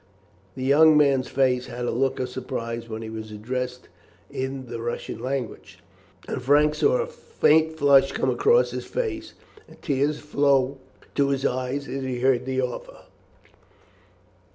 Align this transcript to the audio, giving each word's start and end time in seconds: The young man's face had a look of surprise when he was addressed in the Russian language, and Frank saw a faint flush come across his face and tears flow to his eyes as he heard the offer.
The 0.55 0.63
young 0.63 0.97
man's 0.97 1.27
face 1.27 1.67
had 1.67 1.85
a 1.85 1.91
look 1.91 2.19
of 2.19 2.27
surprise 2.27 2.89
when 2.89 3.03
he 3.03 3.09
was 3.11 3.29
addressed 3.29 3.87
in 4.31 4.65
the 4.65 4.81
Russian 4.81 5.19
language, 5.19 5.77
and 6.27 6.41
Frank 6.41 6.73
saw 6.73 6.95
a 6.95 7.05
faint 7.05 7.77
flush 7.77 8.11
come 8.11 8.31
across 8.31 8.71
his 8.71 8.85
face 8.85 9.35
and 9.67 9.79
tears 9.79 10.17
flow 10.17 10.79
to 11.13 11.29
his 11.29 11.45
eyes 11.45 11.87
as 11.87 12.03
he 12.03 12.21
heard 12.21 12.47
the 12.47 12.61
offer. 12.61 13.01